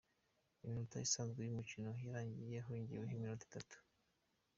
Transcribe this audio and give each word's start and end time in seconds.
Iminota 0.65 0.97
isanzwe 1.07 1.39
y’umukino 1.43 1.89
yarangiye 2.05 2.57
hongeweho 2.65 3.11
iminota 3.13 3.43
itatu. 3.49 3.75